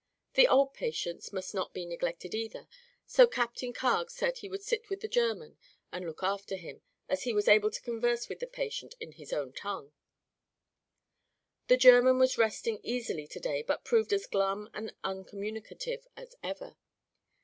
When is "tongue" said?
9.53-9.93